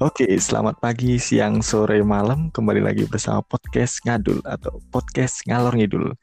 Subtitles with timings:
[0.00, 2.48] Oke, selamat pagi, siang, sore, malam.
[2.56, 6.16] Kembali lagi bersama podcast Ngadul atau podcast Ngalor Ngidul.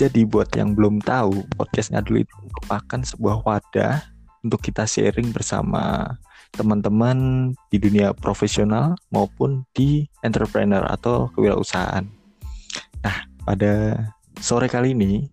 [0.00, 4.00] Jadi buat yang belum tahu, podcast Ngadul itu merupakan sebuah wadah
[4.40, 6.08] untuk kita sharing bersama
[6.56, 12.08] teman-teman di dunia profesional maupun di entrepreneur atau kewirausahaan.
[13.04, 14.08] Nah, pada
[14.40, 15.28] sore kali ini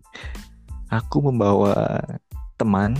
[0.92, 1.96] aku membawa
[2.60, 2.92] teman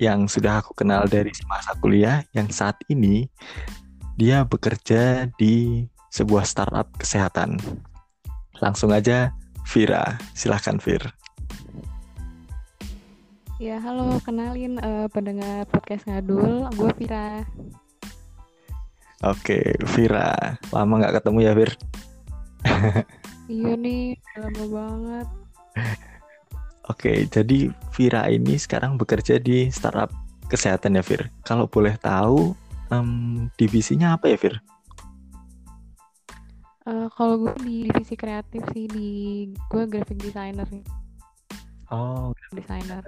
[0.00, 3.28] yang sudah aku kenal dari masa kuliah yang saat ini
[4.16, 7.60] dia bekerja di sebuah startup kesehatan.
[8.64, 9.36] Langsung aja
[9.68, 11.04] Vira, silahkan Vir.
[13.60, 17.44] Ya, halo, kenalin uh, pendengar podcast Ngadul, gue Vira.
[19.20, 21.70] Oke, Vira, lama nggak ketemu ya Vir?
[23.52, 25.28] iya nih, lama banget.
[26.90, 30.10] Oke, jadi Vira ini sekarang bekerja di startup
[30.50, 31.30] kesehatan ya, Vir.
[31.46, 32.50] Kalau boleh tahu,
[32.90, 34.58] um, divisinya apa ya, Vir?
[36.82, 39.08] Uh, kalau gue di divisi kreatif sih, di
[39.70, 40.66] gue graphic designer.
[41.94, 43.06] Oh, designer.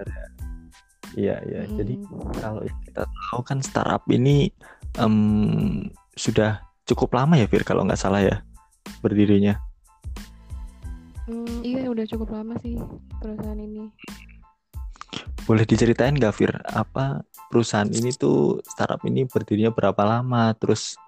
[1.19, 1.67] Iya, iya.
[1.67, 1.75] Hmm.
[1.83, 1.95] Jadi
[2.39, 4.55] kalau kita tahu kan startup ini
[5.03, 8.47] um, sudah cukup lama ya, Vir, kalau nggak salah ya
[9.03, 9.59] berdirinya.
[11.31, 12.75] Hmm, iya udah cukup lama sih
[13.23, 13.87] perusahaan ini.
[15.47, 20.99] Boleh diceritain gak Fir, apa perusahaan ini tuh startup ini berdirinya berapa lama, terus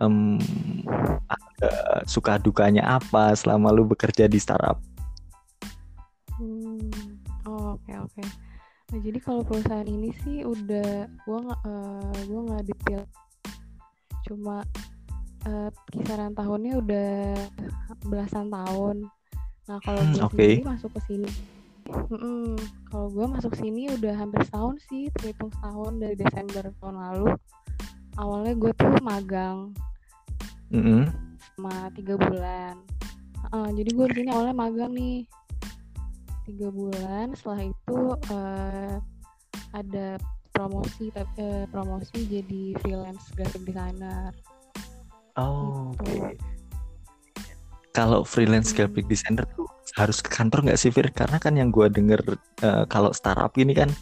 [0.00, 0.40] um,
[1.28, 4.80] ada suka dukanya apa selama lu bekerja di startup?
[6.36, 6.88] Hmm,
[7.48, 8.12] oh oke okay, oke.
[8.16, 8.28] Okay.
[8.92, 13.02] Nah, jadi kalau perusahaan ini sih udah gua nggak uh, gua nggak detail,
[14.28, 14.60] cuma
[15.48, 17.12] uh, kisaran tahunnya udah
[18.04, 19.08] belasan tahun
[19.70, 20.58] Nah kalau gue okay.
[20.58, 21.30] sendiri masuk ke sini,
[21.86, 22.54] mm
[22.90, 27.26] kalau gue masuk sini udah hampir setahun sih, terhitung setahun dari Desember tahun lalu.
[28.18, 29.72] Awalnya gue tuh magang,
[30.74, 31.02] mm -hmm.
[31.38, 32.74] sama tiga bulan.
[33.52, 35.24] Uh, jadi gue di sini awalnya magang nih
[36.50, 37.26] tiga bulan.
[37.38, 37.98] Setelah itu
[38.34, 38.94] uh,
[39.72, 40.18] ada
[40.52, 44.34] promosi uh, promosi jadi freelance graphic designer.
[45.38, 46.18] Oh, gitu.
[46.18, 46.34] oke.
[46.34, 46.61] Okay
[47.92, 49.68] kalau freelance graphic designer tuh
[50.00, 51.12] harus ke kantor nggak sih Fir?
[51.12, 52.20] Karena kan yang gue denger
[52.64, 53.92] uh, kalau startup ini kan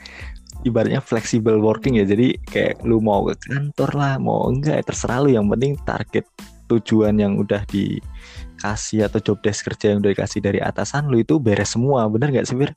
[0.62, 2.06] ibaratnya flexible working ya.
[2.06, 5.34] Jadi kayak lu mau ke kantor lah, mau enggak ya terserah lu.
[5.34, 6.26] Yang penting target
[6.70, 11.42] tujuan yang udah dikasih atau job desk kerja yang udah dikasih dari atasan lu itu
[11.42, 12.06] beres semua.
[12.06, 12.72] Bener nggak sih Fir?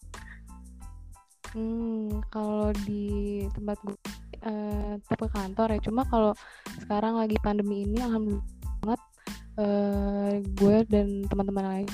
[1.54, 3.98] Hmm, kalau di tempat gue
[4.50, 5.80] uh, ke kantor ya.
[5.86, 6.34] Cuma kalau
[6.82, 8.42] sekarang lagi pandemi ini alhamdulillah
[8.82, 9.02] banget
[9.60, 11.90] uh, gue dan teman-teman lain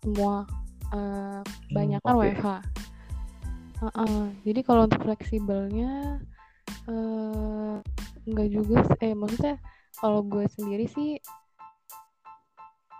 [0.00, 0.48] semua
[0.94, 1.40] uh,
[1.70, 2.34] banyak kan okay.
[2.34, 2.48] WFH.
[3.80, 4.24] Uh -uh.
[4.44, 6.20] Jadi kalau untuk fleksibelnya
[6.88, 7.80] uh,
[8.28, 9.56] enggak juga eh maksudnya
[9.98, 11.16] kalau gue sendiri sih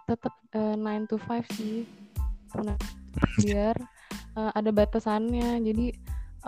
[0.09, 1.87] tetap uh, 9 to 5 sih
[3.47, 3.77] biar
[4.35, 5.87] uh, ada batasannya jadi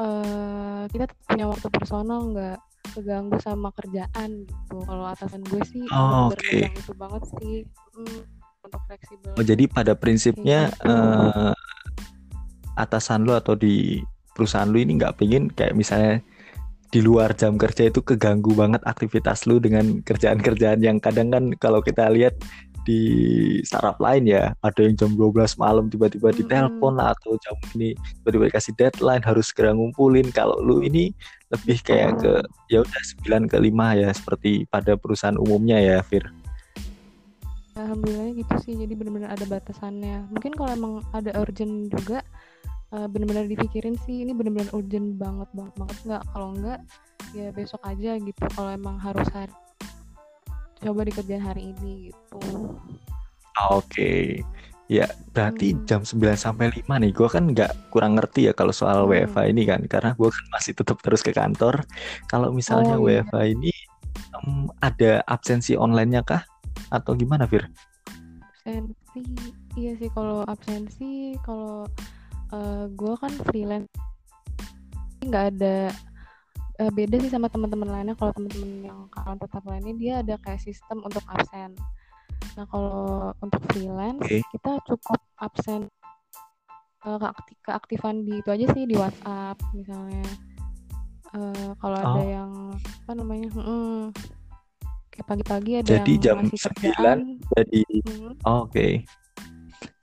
[0.03, 2.59] uh, kita punya waktu personal nggak
[2.93, 4.77] keganggu sama kerjaan gitu.
[4.85, 6.69] Kalau atasan gue sih oh, okay.
[6.71, 7.67] itu banget sih.
[7.97, 8.21] Hmm,
[8.63, 9.33] untuk fleksibel.
[9.35, 11.53] Oh jadi pada prinsipnya uh,
[12.77, 14.01] atasan lo atau di
[14.33, 16.25] perusahaan lo ini nggak pengen kayak misalnya
[16.93, 21.81] di luar jam kerja itu keganggu banget aktivitas lu dengan kerjaan-kerjaan yang kadang kan kalau
[21.81, 22.37] kita lihat
[22.83, 23.03] di
[23.63, 24.53] startup lain ya.
[24.63, 29.51] Ada yang jam 12 malam tiba-tiba ditelepon lah atau jam ini tiba-tiba dikasih deadline harus
[29.51, 30.29] segera ngumpulin.
[30.35, 31.15] Kalau lu ini
[31.53, 32.33] lebih kayak ke
[32.73, 36.25] ya udah 9 ke 5 ya seperti pada perusahaan umumnya ya Fir.
[37.73, 40.29] Alhamdulillah gitu sih jadi benar-benar ada batasannya.
[40.29, 42.21] Mungkin kalau emang ada urgent juga
[42.93, 45.97] uh, benar-benar dipikirin sih ini benar-benar urgent banget banget banget.
[46.05, 46.81] Nggak kalau enggak
[47.33, 48.45] ya besok aja gitu.
[48.53, 49.53] Kalau emang harus hari
[50.83, 52.39] coba dikerjain hari ini gitu
[53.57, 54.43] ah, oke okay.
[54.91, 55.87] ya berarti hmm.
[55.87, 59.31] jam 9 sampai 5 nih gue kan nggak kurang ngerti ya kalau soal hmm.
[59.31, 61.87] WFA ini kan karena gue kan masih tetap terus ke kantor
[62.27, 63.23] kalau misalnya oh, iya.
[63.23, 63.73] WFA ini
[64.43, 66.43] um, ada absensi online-nya kah
[66.91, 67.71] atau gimana Fir?
[68.67, 69.23] Absensi
[69.79, 71.89] iya sih kalau absensi kalau
[72.53, 73.89] uh, eh, gue kan freelance
[75.23, 75.95] nggak ada
[76.81, 80.63] uh, beda sih sama teman-teman lainnya kalau teman-teman yang karyawan tetap lainnya dia ada kayak
[80.63, 81.77] sistem untuk absen
[82.57, 84.41] nah kalau untuk freelance okay.
[84.53, 85.89] kita cukup absen
[87.05, 87.19] uh,
[87.65, 90.27] keaktifan di itu aja sih di WhatsApp misalnya
[91.37, 92.05] uh, kalau oh.
[92.17, 94.13] ada yang apa namanya hmm,
[95.13, 97.19] kayak pagi-pagi ada jadi yang jam sembilan
[97.57, 98.33] jadi hmm.
[98.49, 98.93] oh, oke okay.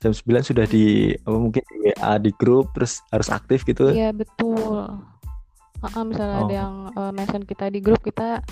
[0.00, 4.14] jam 9 sudah di apa mungkin di WA di grup terus harus aktif gitu iya
[4.14, 5.09] betul
[5.82, 6.42] uh, misalnya oh.
[6.46, 8.44] ada yang uh, mention kita di grup kita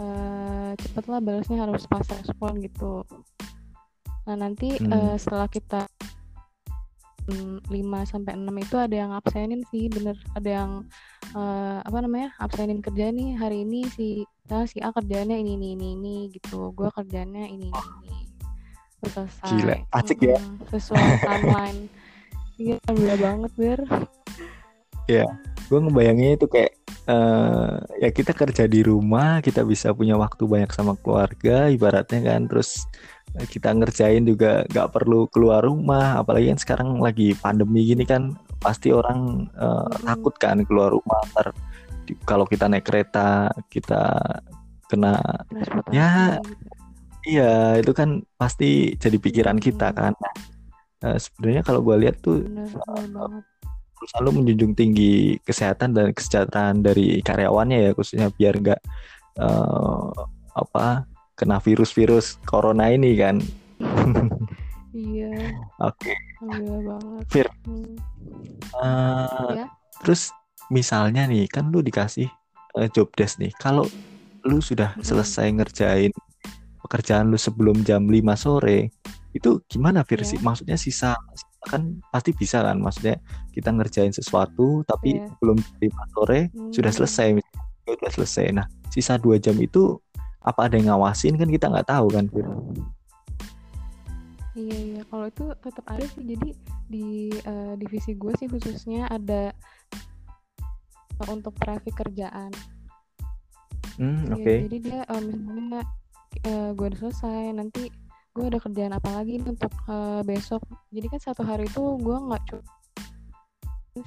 [0.00, 3.04] uh, cepet lah balasnya harus pas respon gitu
[4.28, 4.92] nah nanti Hmm.
[4.92, 5.88] uh, setelah kita
[7.28, 10.70] mm, 5 sampai 6 itu ada yang absenin sih bener ada yang
[11.34, 15.74] uh, apa namanya absenin kerja nih hari ini si nah, si A kerjanya ini ini
[15.74, 18.20] ini, ini gitu gue kerjanya ini ini, ini.
[19.00, 20.36] Selesai Gila, asik ya.
[20.68, 21.88] Sesuai timeline
[22.60, 23.80] iya gila banget ber
[25.70, 26.72] gue ngebayanginnya itu kayak
[27.06, 27.72] eh
[28.02, 32.84] ya kita kerja di rumah kita bisa punya waktu banyak sama keluarga ibaratnya kan terus
[33.38, 38.34] eh, kita ngerjain juga nggak perlu keluar rumah apalagi kan sekarang lagi pandemi gini kan
[38.58, 40.02] pasti orang Mm-mm.
[40.04, 41.54] takut kan keluar rumah ntar
[42.04, 44.02] di- kalau kita naik kereta kita
[44.90, 45.14] kena
[45.94, 46.42] Ya,
[47.22, 49.96] iya itu kan pasti jadi pikiran kita Mm.
[49.96, 50.14] kan
[51.00, 53.40] Nah, sebenarnya kalau gue lihat tuh bener bener
[54.00, 58.80] banget perusahaan lu menjunjung tinggi kesehatan dan kesejahteraan dari karyawannya ya khususnya biar nggak
[59.38, 60.08] eh,
[60.56, 61.04] apa
[61.36, 63.36] kena virus-virus corona ini kan.
[64.96, 65.30] iya
[65.80, 66.12] Oke.
[66.40, 67.48] gila banget Fir.
[67.68, 67.96] Hmm.
[68.80, 69.66] Eh, Ya.
[70.00, 70.32] Terus
[70.72, 72.28] misalnya nih kan lu dikasih
[72.80, 73.52] eh, job desk nih.
[73.60, 73.84] Kalau
[74.48, 75.04] lu sudah Mm-mm.
[75.04, 76.12] selesai ngerjain
[76.80, 78.88] pekerjaan lu sebelum jam 5 sore,
[79.36, 80.28] itu gimana Fir Ya.
[80.32, 80.38] sih?
[80.40, 81.16] Maksudnya sisa
[81.68, 83.20] kan pasti bisa kan maksudnya
[83.52, 85.28] kita ngerjain sesuatu tapi Iya.
[85.42, 86.98] belum 5 sore sudah Hmm.
[87.04, 90.00] selesai misalnya, sudah selesai nah sisa dua jam itu
[90.40, 92.48] apa ada yang ngawasin kan kita nggak tahu kan Fir
[94.50, 96.48] Iya iya kalau itu tetap ada sih jadi
[96.90, 99.54] di eh, divisi gue sih khususnya ada
[101.30, 102.50] untuk traffic kerjaan.
[104.00, 105.80] hmm Iya, oke Jadi dia eh, misalnya
[106.74, 107.86] gue udah selesai nanti
[108.40, 110.64] gue ada kerjaan apa lagi nih untuk eh, besok.
[110.88, 112.64] Jadi kan satu hari itu gue nggak cuma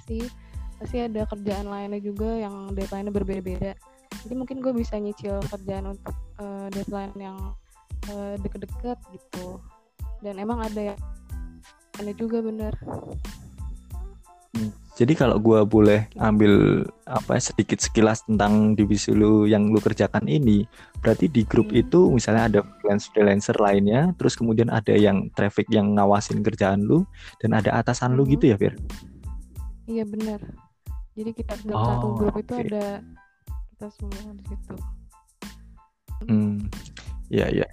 [0.09, 0.25] sih
[0.81, 3.77] pasti ada kerjaan lainnya juga yang deadline-nya berbeda-beda.
[4.25, 7.37] Jadi mungkin gue bisa nyicil kerjaan untuk eh, deadline yang
[8.09, 9.61] eh, deket-deket gitu.
[10.25, 10.99] Dan emang ada yang
[12.01, 12.73] ada juga bener.
[14.93, 20.69] Jadi kalau gua boleh ambil apa sedikit sekilas tentang divisi lu yang lu kerjakan ini
[21.01, 21.81] berarti di grup Hmm.
[21.81, 27.03] itu misalnya ada freelance freelancer lainnya terus kemudian ada yang traffic yang ngawasin kerjaan lu
[27.41, 28.31] dan ada atasan lu Mhm.
[28.37, 28.73] gitu ya Fir
[29.83, 30.39] Iya bener.
[31.11, 32.63] Jadi kita dalam satu Oh, grup itu oke.
[32.65, 33.03] ada
[33.69, 34.75] kita semua di situ.
[36.23, 36.55] Hmm,
[37.27, 37.67] iya iya.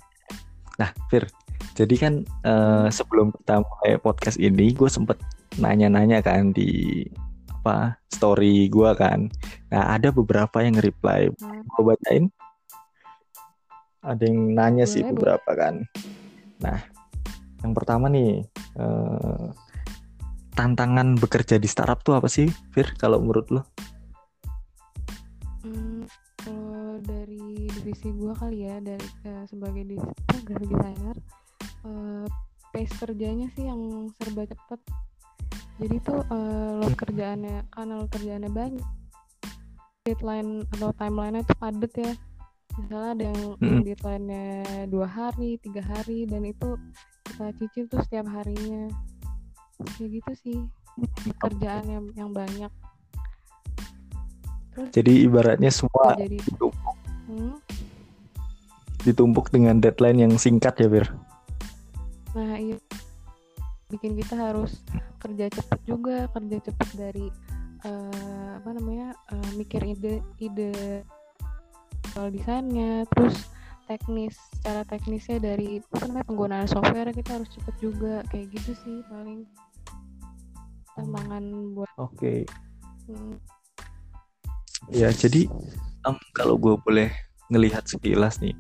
[0.75, 1.31] Nah, Fir,
[1.73, 5.23] jadi kan eh, sebelum kita mulai podcast ini, gue sempet
[5.59, 7.03] nanya-nanya kan di
[7.61, 9.27] apa story gue kan.
[9.73, 11.29] Nah, ada beberapa yang reply.
[11.77, 12.31] Gue bacain.
[14.01, 15.85] Ada yang nanya sih beberapa kan.
[16.65, 16.81] Nah,
[17.61, 18.41] yang pertama nih,
[18.81, 19.47] eh,
[20.57, 22.97] tantangan bekerja di startup tuh apa sih, Fir?
[22.97, 23.63] Kalau menurut lo?
[25.61, 26.09] Hmm,
[26.41, 31.17] kalau dari divisi gua kali ya dari eh, sebagai di apa, graphic designer
[31.85, 32.27] eh,
[32.73, 34.81] pace kerjanya sih yang serba cepet
[35.81, 38.89] jadi tuh eh, load kerjaannya karena load kerjaannya banyak
[40.05, 42.13] deadline atau timelinenya tuh padet ya
[42.79, 43.81] misalnya ada yang Mm-mm.
[43.83, 44.45] deadline-nya
[44.89, 46.77] dua hari tiga hari dan itu
[47.27, 48.89] kita cicil tuh setiap harinya
[49.97, 50.59] kayak gitu sih
[51.41, 52.73] kerjaan yang, yang banyak
[54.71, 56.97] terus Jadi ibaratnya semua jadi ditumpuk,
[57.27, 57.55] hmm,
[59.03, 61.07] ditumpuk dengan deadline yang singkat ya, Fir?
[62.37, 62.79] Nah, iya.
[63.91, 64.79] Bikin kita harus
[65.21, 67.27] kerja cepat juga, kerja cepat dari
[67.85, 69.13] eh, apa namanya?
[69.31, 71.05] eh, mikir ide ide
[72.11, 73.47] soal desainnya, terus
[73.87, 78.97] teknis, cara teknisnya dari apa namanya penggunaan software kita harus cepet juga, kayak gitu sih
[79.11, 79.43] paling
[80.95, 82.47] tantangan buat Oke.
[83.11, 83.35] hmm,
[84.91, 85.47] Ya, jadi
[86.07, 87.11] em, kalau gue boleh
[87.51, 88.55] ngelihat sekilas nih,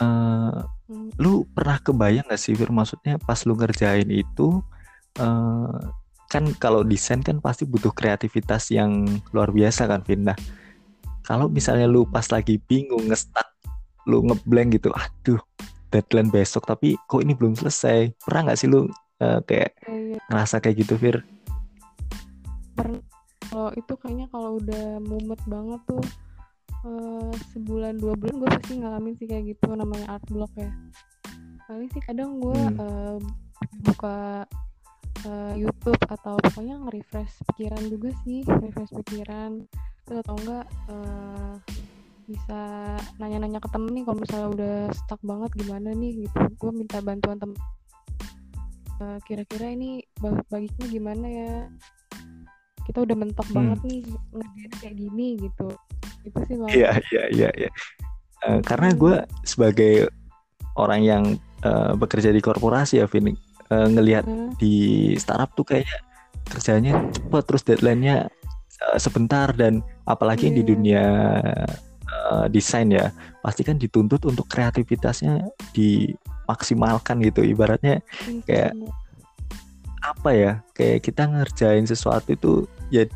[0.00, 2.70] eh, hmm, lu pernah kebayang gak sih, Fir?
[2.70, 4.60] Maksudnya pas lu ngerjain itu,
[5.18, 5.80] eh,
[6.30, 10.26] kan kalau desain kan pasti butuh kreativitas yang luar biasa kan, Vin.
[10.26, 10.38] Nah,
[11.24, 13.46] kalau misalnya lu pas lagi bingung, ngestak,
[14.04, 15.40] lu ngeblank gitu, aduh,
[15.88, 18.12] deadline besok, tapi kok ini belum selesai.
[18.24, 18.90] Pernah nggak sih lu
[19.22, 21.22] eh, kayak kayak ngerasa kayak gitu, Fir?
[22.74, 23.00] pernah
[23.48, 26.02] kalau itu kayaknya kalau udah mumet banget tuh
[26.82, 30.74] eh, sebulan dua bulan gue pasti ngalamin sih kayak gitu namanya art block ya
[31.70, 32.82] paling sih kadang gue Hmm.
[32.82, 33.16] eh,
[33.86, 34.42] buka
[35.24, 39.64] eh, YouTube atau pokoknya nge-refresh pikiran juga sih refresh pikiran.
[40.04, 41.52] Terus atau enggak eh,
[42.24, 42.60] bisa
[43.20, 46.40] nanya-nanya ke temen nih kalau misalnya udah stuck banget gimana nih gitu.
[46.56, 47.56] Gue minta bantuan temen.
[49.00, 51.54] Eh, kira-kira ini ba- baginya gimana ya?
[52.84, 53.56] Kita udah mentok Hmm.
[53.56, 53.98] banget nih
[54.32, 55.68] ngerjain kayak gini gitu.
[56.24, 57.70] Itu sih Iya, iya, iya, iya.
[58.44, 60.12] Uh, karena gue sebagai
[60.76, 61.24] orang yang
[61.64, 63.32] uh, bekerja di korporasi ya, Vin,
[63.70, 64.52] uh, ngelihat Hmm.
[64.56, 64.74] di
[65.16, 65.98] startup tuh kayaknya
[66.44, 68.16] kerjanya cepet terus deadline-nya
[68.84, 70.70] uh, sebentar dan apalagi yang di Iya.
[70.76, 71.04] dunia
[72.04, 75.40] uh, desain ya pasti kan dituntut untuk kreativitasnya
[75.72, 77.40] dimaksimalkan gitu.
[77.40, 78.76] Ibaratnya Ih, kayak-
[80.04, 82.52] apa ya kayak kita ngerjain sesuatu itu
[82.92, 83.08] ya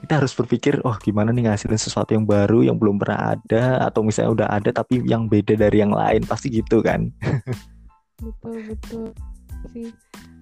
[0.00, 4.00] kita harus berpikir oh gimana nih ngasilin sesuatu yang baru yang belum pernah ada atau
[4.00, 6.24] misalnya udah ada tapi yang beda dari yang lain.
[6.24, 7.12] Pasti gitu kan.
[8.16, 9.12] Betul betul
[9.70, 9.88] sih.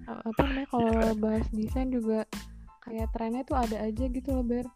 [0.09, 2.25] Apa namanya kalau bahas desain juga
[2.83, 4.67] kayak trennya tuh ada aja gitu loh ber.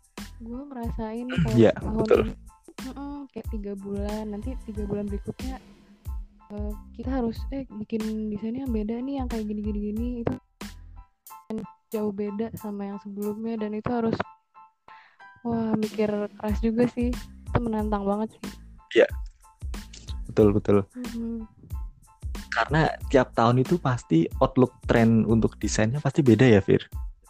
[0.42, 2.20] Gue ngerasain kalau Iya, tahun betul.
[2.20, 2.32] ini
[2.84, 5.56] mm-mm, kayak tiga bulan nanti tiga bulan berikutnya
[6.52, 10.34] eh, kita harus eh bikin desainnya yang beda nih yang kayak gini gini gini itu
[11.48, 11.56] kan
[11.88, 14.16] jauh beda sama yang sebelumnya dan itu harus
[15.44, 17.12] wah mikir keras juga sih.
[17.48, 18.42] Itu menantang banget sih.
[20.28, 20.78] Betul betul.
[20.94, 21.46] Mm-mm.
[22.54, 22.80] Karena
[23.10, 26.80] tiap tahun itu pasti outlook trend untuk desainnya pasti beda ya Fir.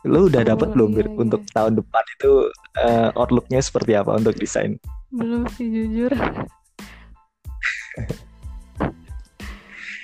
[0.04, 1.16] Lo udah Oh, dapat belum iya, iya.
[1.16, 2.32] untuk tahun depan itu
[2.76, 4.76] eh, outlooknya seperti apa untuk desain?
[5.10, 6.12] Belum sih jujur.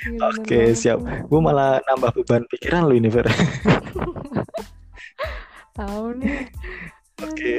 [0.00, 0.98] Iya, Oke, banget siap.
[1.28, 3.28] gue malah nambah beban pikiran lo ini Fir.
[5.76, 6.48] Tahu nih.
[7.20, 7.54] Oke.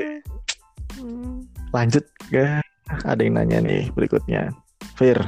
[0.97, 0.97] Aduh.
[0.97, 2.57] Hmm, lanjut ke
[3.05, 4.49] ada yang nanya nih berikutnya.
[4.97, 5.21] Fir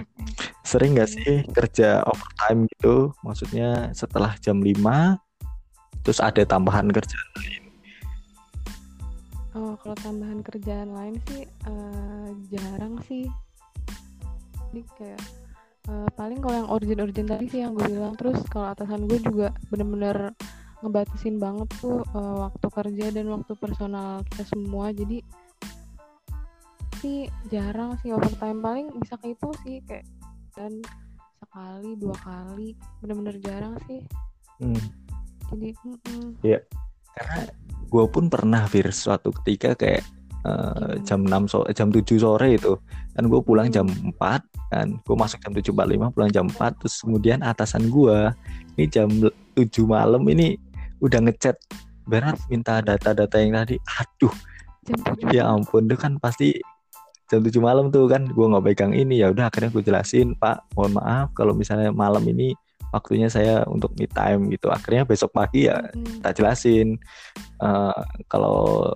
[0.63, 3.12] sering nggak sih kerja overtime gitu?
[3.22, 5.20] Maksudnya setelah jam 5
[6.03, 7.15] terus ada tambahan kerja
[9.53, 13.29] oh kalau tambahan kerjaan lain sih eh, jarang sih.
[14.70, 15.22] Jadi kayak
[15.89, 18.17] eh, paling kalau yang urgent-urgent tadi sih yang gue bilang.
[18.17, 20.34] Terus kalau atasan gue juga bener-bener
[20.82, 24.89] ngebatasin banget tuh eh, waktu kerja dan waktu personal kita semua.
[24.89, 25.22] Jadi
[27.01, 28.58] sih jarang sih overtime.
[28.58, 30.05] Paling bisa ke itu sih kayak
[30.53, 30.81] dan
[31.43, 34.01] sekali dua kali bener-bener jarang sih.
[34.57, 34.86] Hmm,
[35.53, 36.24] jadi mm-mm.
[37.13, 37.39] karena
[37.93, 40.01] gue pun pernah Fir suatu ketika kayak
[40.48, 41.05] eh, Gimana?
[41.05, 42.74] jam 6 so jam 7 sore itu.
[43.13, 44.17] Kan gue pulang jam 4
[44.74, 44.88] kan.
[45.05, 48.33] Gue masuk jam 7.45 pulang jam 4 terus kemudian atasan gue
[48.77, 49.10] ini jam
[49.53, 50.57] 7 malam ini
[51.05, 51.60] udah ngechat
[52.10, 53.77] berat minta data-data yang tadi.
[54.01, 54.33] Aduh.
[54.83, 56.60] Jam ya ampun itu kan pasti
[57.34, 59.25] jam 7 malam tuh kan gue nggak pegang ini.
[59.25, 62.54] Ya udah akhirnya gue jelasin pak mohon maaf kalau misalnya malam ini
[62.94, 64.70] waktunya saya untuk me time gitu.
[64.70, 65.82] Akhirnya besok pagi ya
[66.22, 67.02] kita jelasin
[67.60, 68.94] eh, kalau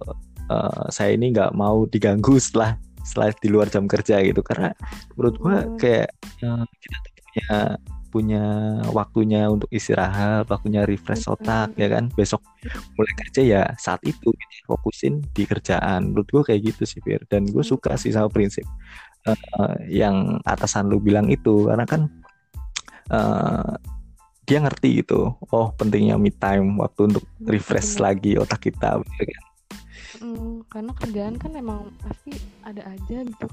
[0.53, 4.45] eh, saya ini nggak mau diganggu setelah setelah di luar jam kerja gitu.
[4.45, 4.69] Karena
[5.17, 5.77] menurut gue Hmm.
[5.81, 6.09] kayak
[6.45, 7.49] eh, kita punya
[8.07, 8.43] punya
[8.95, 12.09] waktunya untuk istirahat waktunya refresh otak ya kan?
[12.15, 12.41] Besok
[12.95, 16.11] mulai kerja ya saat itu gitu, fokusin di kerjaan.
[16.11, 17.23] Menurut gue kayak gitu sih Fir.
[17.27, 18.65] Dan gue suka sih sama prinsip
[19.27, 21.67] eh, yang atasan lu bilang itu.
[21.67, 22.09] Karena kan
[23.11, 23.73] eh,
[24.47, 29.43] dia ngerti gitu oh pentingnya me time waktu untuk refresh lagi otak kita bener kan?
[30.17, 32.31] Mm, karena kerjaan kan emang pasti
[32.63, 33.47] ada aja gitu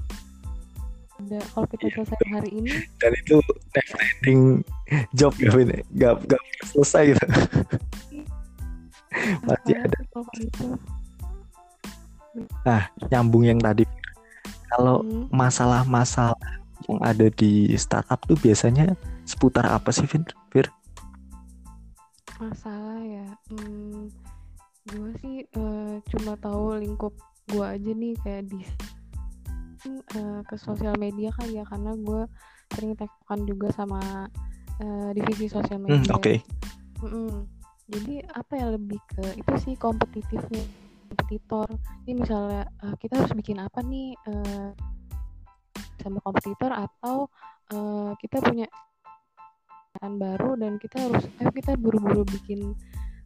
[1.15, 2.71] ada kalau kita Iya, selesai hari ini.
[3.01, 3.35] Dan itu
[3.73, 4.41] never ending
[5.15, 5.69] job ya Vin.
[5.95, 6.41] Gak, gak
[6.71, 7.25] selesai gitu.
[9.47, 9.97] Pasti ada.
[10.35, 10.67] gitu
[13.11, 13.87] nyambung yang tadi.
[14.71, 16.35] Kalau Mm, masalah-masalah
[16.91, 18.91] yang ada di startup tuh biasanya
[19.23, 20.27] seputar apa sih Vin?
[20.51, 20.67] Fir?
[22.35, 24.11] masalah ya hmm,
[24.91, 27.15] gue sih eh, cuma tahu lingkup
[27.47, 28.59] gue aja nih kayak di
[29.89, 32.25] eh, ke sosial media kali ya karena gue
[32.73, 34.01] sering tektokan juga sama
[34.81, 36.41] eh, divisi sosial Hmm, media Oke,
[37.05, 37.45] Mm-mm.
[37.85, 40.65] Jadi apa ya lebih ke itu sih kompetitifnya
[41.05, 41.69] kompetitor.
[42.05, 44.69] Ini misalnya eh, kita harus bikin apa nih eh,
[46.01, 47.29] sama kompetitor atau
[47.69, 48.67] eh, kita punya
[50.05, 52.73] baru dan kita harus ayo kita buru-buru bikin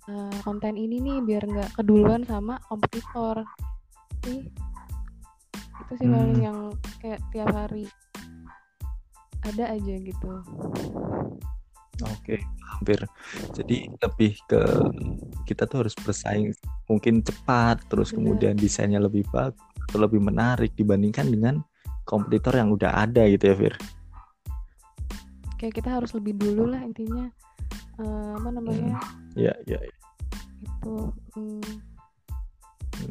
[0.08, 3.48] eh, konten ini nih biar nggak keduluan sama kompetitor.
[4.28, 4.44] Sih
[5.79, 6.43] itu sih paling Hmm.
[6.43, 6.57] yang
[7.00, 7.86] kayak tiap hari
[9.41, 10.31] ada aja gitu.
[12.00, 12.36] oke,
[12.75, 13.00] hampir.
[13.55, 14.62] Jadi lebih ke
[15.43, 16.51] kita tuh harus bersaing
[16.88, 18.19] mungkin cepat, terus Benar.
[18.19, 21.55] kemudian desainnya lebih bagus, atau lebih menarik dibandingkan dengan
[22.03, 23.75] kompetitor yang udah ada gitu ya Fir.
[25.55, 27.27] kayak kita harus lebih dulu lah intinya
[28.00, 28.95] Eh, apa namanya
[29.36, 29.75] Iya, iya.
[29.83, 29.95] iya.
[30.63, 30.93] itu
[31.36, 31.75] hmm, Hmm,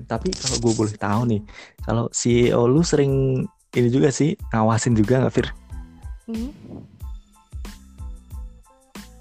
[0.05, 1.41] Tapi kalau gue boleh tahu nih,
[1.83, 3.43] kalau CEO lu sering
[3.75, 5.49] ini juga sih ngawasin juga nggak Fir?
[6.29, 6.51] hmm.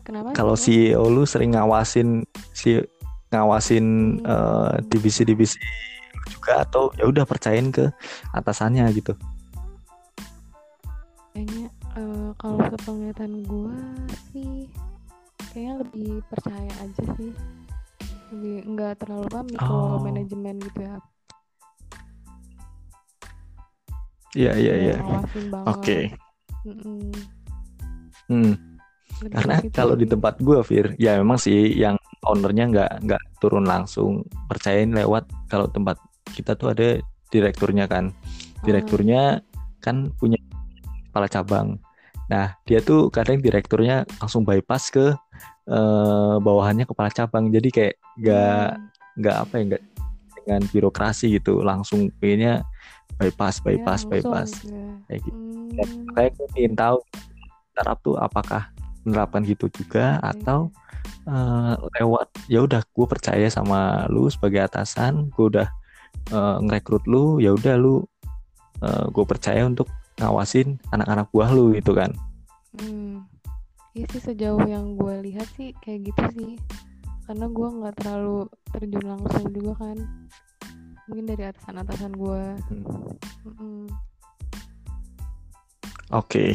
[0.04, 0.56] kenapa Kalau?
[0.56, 2.24] CEO lu sering ngawasin
[2.56, 2.80] si
[3.32, 4.28] ngawasin Hmm.
[4.28, 5.60] eh, divisi-divisi
[6.16, 7.92] lu juga atau ya udah percayain ke
[8.32, 9.16] atasannya gitu.
[11.38, 13.78] kayaknya uh, kalau sepenglihatan gue
[14.34, 14.66] sih
[15.54, 17.30] kayaknya lebih percaya aja sih
[18.32, 20.00] lebih nggak terlalu paham oh.
[20.04, 20.96] manajemen gitu ya.
[24.38, 24.96] Iya iya iya.
[25.66, 25.98] oke.
[28.28, 28.54] Hmm.
[29.18, 34.28] Karena kalau di tempat gue Fir ya memang sih yang ownernya nggak nggak turun langsung.
[34.52, 35.98] Percayain lewat kalau tempat
[36.36, 37.00] kita tuh ada
[37.32, 38.12] direkturnya kan.
[38.62, 39.42] Direkturnya
[39.80, 40.38] kan punya
[41.10, 41.68] kepala cabang.
[42.28, 45.16] Nah dia tuh kadang direkturnya langsung bypass ke
[45.68, 49.20] uh, bawahannya kepala cabang jadi kayak nggak hmm.
[49.20, 49.84] nggak apa ya nggak
[50.48, 52.64] dengan birokrasi gitu langsung pengennya
[53.20, 54.50] bypass bypass ya, bypass
[55.12, 56.08] kayak gitu hmm.
[56.16, 56.98] kayak gue ingin tahu
[57.76, 58.72] startup tuh apakah
[59.04, 60.32] menerapkan gitu juga okay.
[60.36, 60.60] atau
[61.28, 65.68] uh, lewat ya udah gue percaya sama lu sebagai atasan gue udah
[66.32, 68.04] uh, ngerekrut lu ya udah lu
[68.84, 72.12] uh, gue percaya untuk ngawasin anak-anak buah lu gitu kan
[72.82, 73.24] hmm.
[73.98, 76.54] Iya sih sejauh yang gue lihat sih kayak gitu sih
[77.26, 79.98] karena gue nggak terlalu terjun langsung juga kan
[81.10, 82.86] mungkin dari atasan-atasan gue hmm.
[83.58, 83.86] hmm.
[86.14, 86.54] oke okay.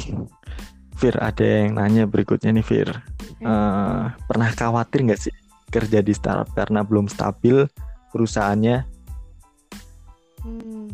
[0.94, 3.42] Fir ada yang nanya berikutnya nih Fir okay.
[3.42, 5.34] uh, eh, pernah khawatir nggak sih
[5.74, 7.66] kerja di startup karena belum stabil
[8.14, 8.86] perusahaannya
[10.46, 10.86] hmm,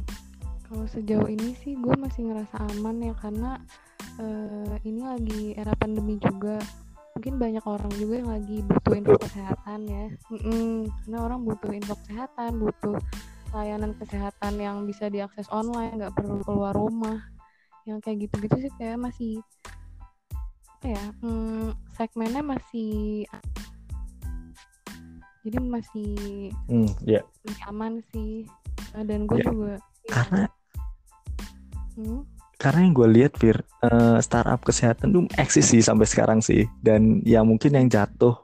[0.65, 3.61] kalau sejauh ini sih gue masih ngerasa aman ya karena
[4.19, 6.59] uh, ini lagi era pandemi juga
[7.19, 11.95] mungkin banyak orang juga yang lagi butuh info kesehatan ya mm karena orang butuh info
[12.07, 12.95] kesehatan butuh
[13.51, 17.19] layanan kesehatan yang bisa diakses online nggak perlu keluar rumah
[17.89, 19.43] yang kayak gitu-gitu sih kayak masih
[20.79, 23.27] apa ya hmm, segmennya masih
[25.43, 26.15] jadi masih
[26.71, 27.25] hmm, yeah.
[27.43, 28.47] masih aman sih
[28.95, 29.49] dan gue yeah.
[29.51, 29.75] juga
[30.07, 30.45] karena
[31.99, 32.23] hmm?
[32.59, 36.67] Karena yang gue lihat Fir uh, startup kesehatan tuh eksis sih sampai sekarang sih.
[36.83, 38.35] Dan ya mungkin yang jatuh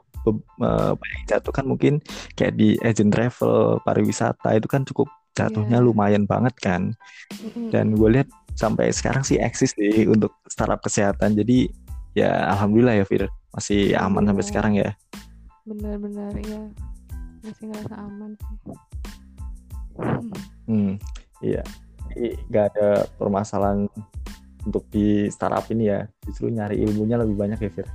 [0.63, 1.99] uh, yang jatuh kan mungkin
[2.39, 5.85] kayak di agent travel pariwisata itu kan cukup jatuhnya yeah.
[5.85, 6.95] lumayan banget kan.
[7.75, 11.35] Dan gue lihat sampai sekarang sih eksis sih untuk startup kesehatan.
[11.35, 11.67] Jadi
[12.15, 14.27] ya alhamdulillah ya Fir masih aman ya.
[14.31, 14.89] sampai sekarang ya.
[15.67, 16.63] Benar-benar ya
[17.43, 18.55] masih ngerasa aman sih.
[20.71, 20.95] Hmm
[21.43, 21.63] iya
[22.49, 23.85] nggak ada permasalahan
[24.65, 26.07] untuk di startup ini ya.
[26.25, 27.87] Justru nyari ilmunya lebih banyak ya Fir.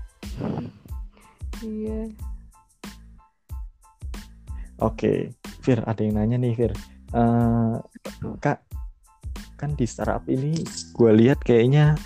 [1.61, 2.01] Iya.
[4.81, 6.73] Oke Fir ada yang nanya nih Fir.
[7.11, 7.83] Uh,
[8.39, 8.63] kak
[9.59, 10.57] kan di startup ini
[10.95, 11.99] gue lihat kayaknya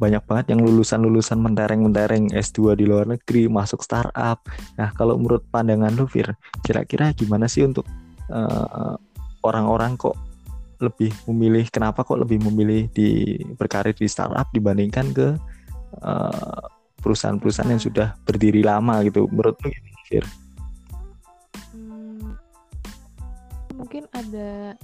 [0.00, 4.40] banyak banget yang lulusan-lulusan mentereng-mentereng S2 di luar negeri masuk startup.
[4.80, 6.32] Nah, kalau menurut pandangan lu Fir,
[6.64, 7.84] kira-kira gimana sih untuk
[8.32, 8.96] orang eh,
[9.44, 10.16] orang-orang kok
[10.80, 15.28] lebih memilih kenapa kok lebih memilih di berkarir di startup dibandingkan ke
[16.00, 16.62] uh,
[17.00, 19.28] perusahaan-perusahaan yang sudah berdiri lama gitu.
[19.28, 20.24] Menurut lu gimana, Fir?
[21.72, 22.36] Hmm,
[23.76, 24.76] mungkin ada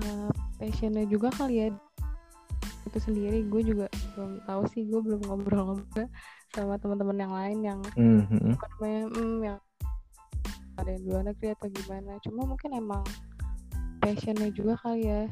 [0.00, 1.68] uh, passionnya juga kali ya
[2.86, 6.06] itu sendiri gue juga belum tahu sih gue belum ngobrol-ngobrol
[6.54, 8.54] sama teman-teman yang lain yang mm-hmm.
[8.54, 9.58] apa namanya hmm, yang
[10.76, 13.04] ada yang luar negeri atau gimana cuma mungkin emang
[14.06, 15.26] passionnya juga kali ya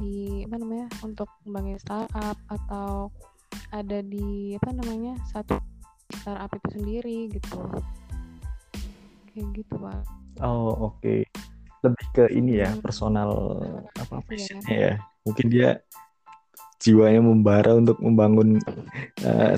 [0.00, 3.12] di apa namanya untuk kembangin startup atau
[3.76, 5.60] ada di apa namanya satu
[6.16, 7.60] startup itu sendiri gitu
[9.28, 10.00] kayak gitu pak
[10.40, 11.28] oh oke okay.
[11.84, 12.80] lebih ke ini ya hmm.
[12.80, 13.60] personal
[14.00, 14.92] apa passionnya ya
[15.28, 15.84] mungkin dia
[16.80, 18.56] jiwanya membara untuk membangun
[19.28, 19.52] uh,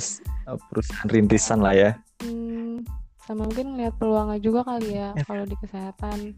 [0.67, 1.91] perusahaan rintisan lah ya.
[2.19, 2.83] Hmm,
[3.23, 5.23] sama mungkin lihat peluangnya juga kali ya, ya.
[5.23, 6.35] kalau di kesehatan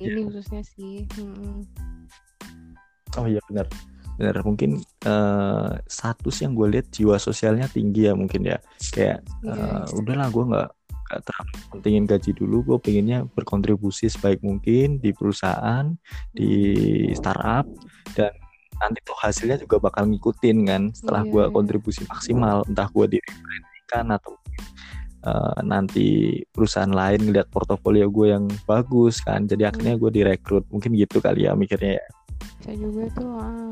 [0.00, 0.26] ini ya.
[0.26, 1.04] khususnya sih.
[1.14, 1.64] Hmm.
[3.18, 3.66] Oh iya benar,
[4.16, 8.58] benar mungkin uh, status yang gue lihat jiwa sosialnya tinggi ya mungkin ya.
[8.90, 10.70] Kayak ya, uh, udahlah gue nggak
[11.10, 15.90] terlalu pentingin gaji dulu gue pengennya berkontribusi sebaik mungkin di perusahaan
[16.30, 16.54] di
[17.18, 17.66] startup
[18.14, 18.30] dan
[18.80, 21.32] nanti tuh hasilnya juga bakal ngikutin kan setelah yeah.
[21.34, 21.52] gue iya.
[21.52, 24.32] kontribusi maksimal entah gue direkomendasikan atau
[25.24, 29.70] uh, nanti perusahaan lain ngeliat portofolio gue yang bagus kan jadi hmm.
[29.70, 32.06] akhirnya gue direkrut mungkin gitu kali ya mikirnya ya
[32.60, 33.68] bisa juga tuh ah.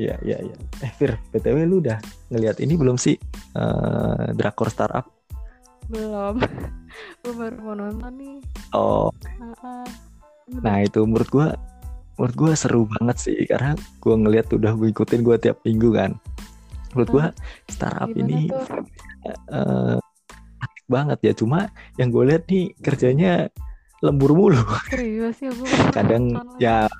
[0.00, 0.56] Iya, iya, iya.
[0.80, 2.00] Eh, Fir, BTW lu udah
[2.32, 3.20] ngeliat ini belum sih?
[3.52, 5.04] Uh, Drakor Startup?
[5.92, 6.40] Belum.
[7.20, 8.40] gue baru mau nonton nih.
[8.72, 9.12] Oh.
[10.64, 11.48] Nah, itu menurut gue
[12.16, 16.20] menurut gue seru banget sih karena gue ngeliat udah gue ikutin gue tiap minggu kan
[16.92, 17.38] menurut gue hmm.
[17.70, 18.40] startup Gimana ini
[19.50, 19.98] uh,
[20.90, 21.32] banget ya.
[21.32, 23.46] Cuma yang gue lihat nih kerjanya
[24.02, 24.60] lembur mulu.
[24.90, 25.52] Serius ya
[25.94, 26.90] kadang ya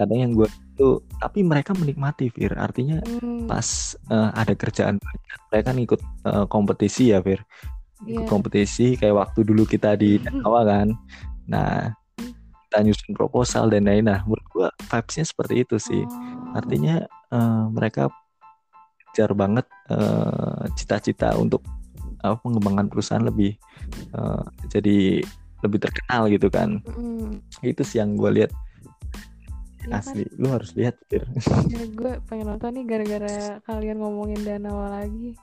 [0.00, 2.56] kadang yang gue itu tapi mereka menikmati Fir.
[2.56, 7.44] Artinya Hmm, pas eh, ada kerjaan banyak mereka kan ikut eh, kompetisi ya Fir.
[8.02, 8.30] Ikut Iya.
[8.30, 10.88] kompetisi kayak waktu dulu kita di Danawa kan.
[11.46, 11.92] Nah
[12.72, 16.02] kita nyusun proposal dan lain nah menurut gue vibesnya seperti itu sih.
[16.02, 18.12] Oh, artinya eh, mereka
[19.10, 21.64] kejar banget eh, cita-cita untuk
[22.22, 23.56] apa pengembangan perusahaan lebih
[24.12, 25.24] eh, jadi
[25.62, 28.50] lebih terkenal gitu kan mm, itu sih yang gue lihat
[29.82, 29.98] kan?
[29.98, 31.26] asli lu harus lihat Fir
[31.68, 35.34] Ya, gue pengen nonton nih gara-gara kalian ngomongin Danawa lagi.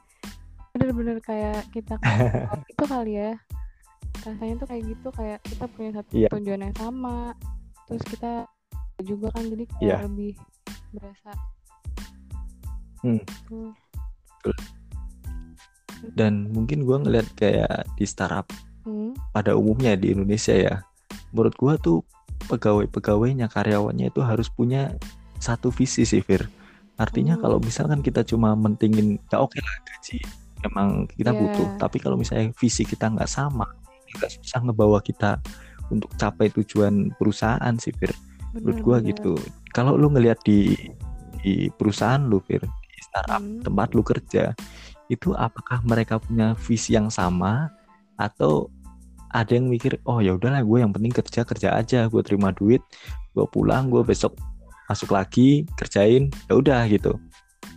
[0.72, 2.16] Bener-bener kayak kita kan
[2.72, 3.32] itu kali ya.
[4.24, 6.30] Rasanya tuh kayak gitu kayak kita punya satu Iya.
[6.32, 7.34] tujuan yang sama.
[7.88, 8.32] Terus kita
[9.02, 9.98] juga kan jadi kayak Iya.
[10.08, 10.34] lebih
[10.94, 11.32] berasa.
[13.02, 13.22] Hmm.
[16.16, 18.48] Dan mungkin gue ngeliat kayak di startup
[18.80, 19.12] Hmm.
[19.36, 20.80] pada umumnya di Indonesia ya
[21.36, 21.98] menurut gue tuh
[22.48, 24.96] pegawai-pegawainya karyawannya itu harus punya
[25.36, 26.48] satu visi sih Fir
[26.96, 27.44] artinya Hmm.
[27.44, 30.24] kalau misalkan kita cuma mentingin ya oke lah gaji
[30.64, 31.38] emang kita Iya.
[31.44, 33.68] butuh tapi kalau misalnya visi kita nggak sama
[34.16, 35.44] agak susah ngebawa kita
[35.92, 38.16] untuk capai tujuan perusahaan sih Fir
[38.56, 39.32] menurut gue gitu
[39.76, 40.72] kalau lu ngelihat di
[41.44, 42.64] di perusahaan lu Fir
[43.10, 43.62] startup Hmm.
[43.62, 44.54] tempat lu kerja
[45.10, 47.74] itu apakah mereka punya visi yang sama
[48.16, 48.70] atau
[49.30, 52.82] ada yang mikir oh ya udahlah gue yang penting kerja kerja aja gue terima duit
[53.34, 54.34] gue pulang gue besok
[54.86, 57.18] masuk lagi kerjain ya udah gitu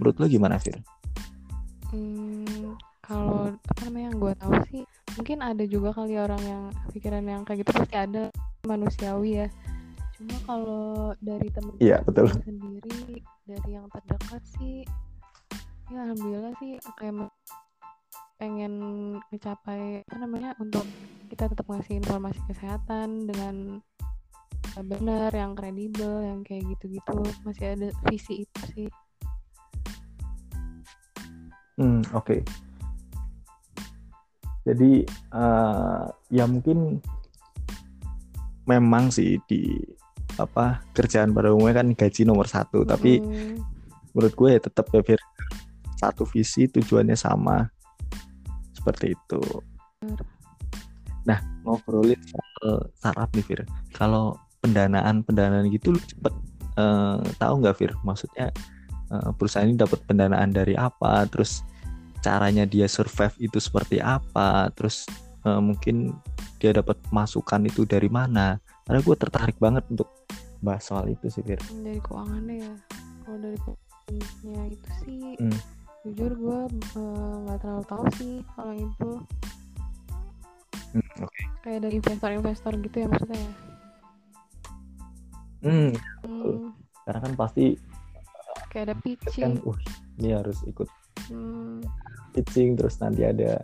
[0.01, 0.81] menurut lo gimana Fir?
[1.93, 2.73] Hmm,
[3.05, 7.43] kalau apa namanya yang gue tahu sih mungkin ada juga kali orang yang pikiran yang
[7.45, 8.33] kayak gitu pasti ada
[8.65, 9.49] manusiawi ya
[10.17, 10.87] cuma kalau
[11.21, 12.33] dari temen Iya, betul.
[12.41, 14.89] sendiri dari yang terdekat sih
[15.93, 17.29] ya alhamdulillah sih kayak
[18.41, 18.75] pengen
[19.31, 20.83] mencapai apa namanya untuk
[21.29, 23.79] kita tetap ngasih informasi kesehatan dengan
[24.73, 28.89] benar yang kredibel yang kayak gitu-gitu masih ada visi itu sih
[31.81, 32.37] Hmm oke.
[34.63, 37.01] Jadi eh, ya mungkin
[38.69, 39.75] memang sih di
[40.39, 43.61] apa kerjaan pada umumnya kan gaji nomor satu tapi Mm-mm.
[44.17, 45.21] menurut gue ya tetap ya Fir
[46.03, 47.63] satu visi tujuannya sama.
[48.75, 49.43] Seperti itu.
[51.23, 53.61] Nah ngobrolin soal startup nih Fir.
[53.95, 56.35] Kalau pendanaan pendanaan gitu lu cepet
[56.75, 57.95] eh, tahu nggak Fir?
[58.03, 58.51] Maksudnya
[59.15, 61.23] eh, perusahaan ini dapat pendanaan dari apa?
[61.31, 61.63] Terus
[62.23, 64.75] caranya dia survive itu seperti apa?
[64.75, 65.07] Terus
[65.47, 66.11] eh, mungkin
[66.59, 68.59] dia dapat masukan itu dari mana?
[68.83, 70.11] Karena gue tertarik banget untuk
[70.59, 71.63] bahas soal itu sih Fir.
[71.83, 72.75] Dari keuangannya ya.
[73.23, 75.82] Kalau dari keuangannya itu sih Hmm.
[76.03, 76.59] Jujur gue
[76.99, 79.11] eh, nggak terlalu tahu sih kalau itu.
[80.93, 81.41] Hmm, oke.
[81.63, 83.53] Kayak dari investor-investor gitu ya maksudnya ya?
[85.63, 85.95] Hmm,
[86.27, 86.75] Hmm,
[87.07, 87.79] karena kan pasti
[88.75, 89.53] kayak ada kan pitching.
[89.63, 89.79] uh
[90.19, 90.91] ini harus ikut
[91.31, 91.79] Hmm,
[92.35, 93.63] pitching terus nanti ada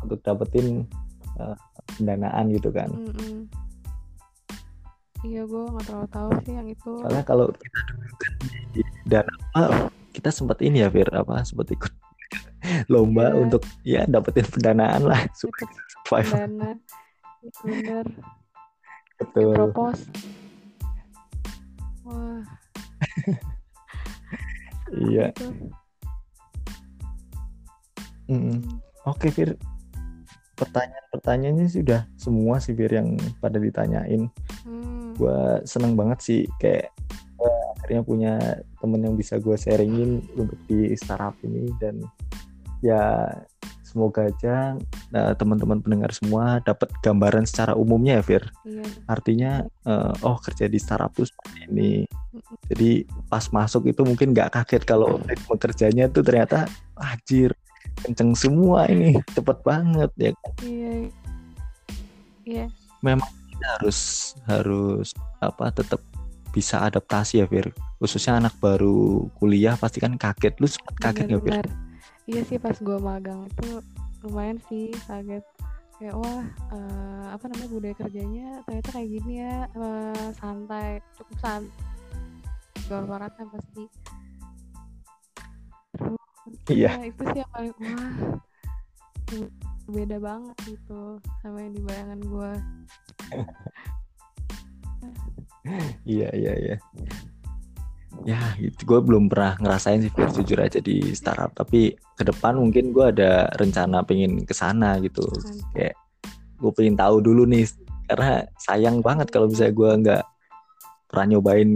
[0.00, 0.88] untuk dapetin
[1.36, 1.52] uh,
[2.00, 2.88] pendanaan gitu kan.
[2.88, 3.40] Mm, mm.
[5.22, 6.92] iya gue nggak terlalu tahu sih yang itu.
[7.04, 8.32] Soalnya kalau kita dulu kan
[8.72, 9.34] di dana
[10.12, 11.92] kita sempat ini ya Fir apa sempat ikut
[12.92, 13.36] lomba Iya.
[13.40, 15.20] untuk ya dapetin pendanaan lah.
[15.34, 16.70] Supaya survive dana
[17.64, 18.06] bener.
[18.06, 18.06] Kayak
[19.18, 20.02] betul propose
[22.06, 22.42] wah.
[24.92, 25.32] Iya.
[25.32, 25.48] Itu
[28.28, 28.60] Mm-mm.
[29.04, 29.56] oke Fir.
[30.54, 34.28] Pertanyaan-pertanyaannya sudah semua sih Fir yang pada ditanyain.
[34.62, 36.92] Hmm, gue seneng banget sih kayak
[37.82, 38.34] akhirnya punya
[38.78, 41.98] temen yang bisa gue sharingin untuk di startup ini dan
[42.78, 43.26] ya
[43.82, 44.80] semoga aja
[45.12, 48.44] eh, teman-teman pendengar semua dapat gambaran secara umumnya ya Fir.
[48.64, 48.84] Iya.
[49.04, 51.92] Artinya eh, oh kerja di startup tuh seperti ini.
[52.72, 56.64] Jadi pas masuk itu mungkin nggak kaget kalau ritme kerjanya tuh ternyata
[56.96, 57.52] anjir
[58.00, 60.32] kenceng semua ini cepet banget ya
[60.64, 60.92] iya
[62.48, 62.64] iya.
[63.52, 63.98] Kita harus
[64.48, 65.12] harus
[65.44, 66.00] apa tetap
[66.52, 67.72] bisa adaptasi ya Fir.
[67.98, 70.54] Khususnya anak baru kuliah pasti kan kaget.
[70.60, 71.66] Lu sempat kaget nggak Fir?
[72.28, 73.80] Iya sih pas gue magang itu
[74.22, 75.42] lumayan sih kaget.
[75.98, 81.72] Kayak wah eh, apa namanya budaya kerjanya ternyata kayak gini ya eh, santai cukup santai
[82.86, 83.84] korporatnya pasti.
[85.96, 86.20] Terus,
[86.68, 86.90] Iya.
[86.98, 88.12] ya, itu sih yang paling wah
[89.90, 92.52] beda banget gitu sama yang di bayangan gue
[96.08, 96.76] iya iya iya
[98.22, 102.54] ya gitu gue belum pernah ngerasain sih Fir jujur aja di startup tapi ke depan
[102.60, 105.72] mungkin gue ada rencana pengen ke sana gitu Mantap.
[105.74, 105.94] kayak
[106.62, 107.66] gue pengen tahu dulu nih
[108.06, 110.22] karena sayang banget kalau misalnya gue nggak
[111.10, 111.70] pernah nyobain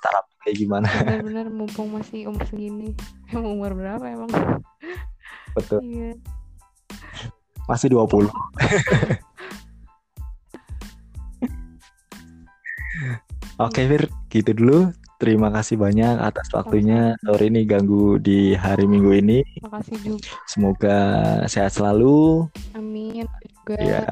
[0.00, 0.88] startup kayak gimana.
[0.92, 2.92] Benar-benar mumpung masih umur segini.
[3.32, 4.30] Emang umur berapa emang?
[5.56, 5.80] Betul.
[5.80, 6.12] Iya.
[7.64, 8.28] Masih 20.
[13.62, 14.90] Oke, Fir, gitu dulu.
[15.22, 17.14] Terima kasih banyak atas waktunya.
[17.22, 19.46] Sorry nih ganggu di hari Minggu ini.
[19.62, 20.26] Makasih juga.
[20.50, 20.98] Semoga
[21.46, 22.50] sehat selalu.
[22.74, 23.22] Amin.
[23.62, 23.78] Juga.
[23.78, 24.02] Ya,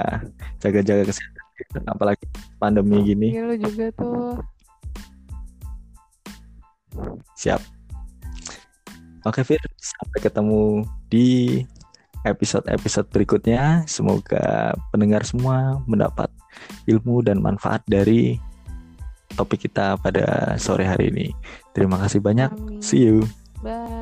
[0.62, 1.82] jaga-jaga kesehatan.
[1.90, 2.22] Apalagi
[2.62, 3.34] pandemi gini.
[3.34, 4.38] Iya lu juga tuh.
[7.34, 7.58] Siap.
[9.26, 9.58] Oke, Fir.
[9.74, 11.60] Sampai ketemu di
[12.22, 13.82] episode-episode berikutnya.
[13.90, 16.30] Semoga pendengar semua mendapat
[16.86, 18.38] ilmu dan manfaat dari
[19.34, 21.26] topik kita pada sore hari ini.
[21.72, 22.80] Terima kasih banyak.
[22.84, 23.24] See you.
[23.62, 24.01] Bye.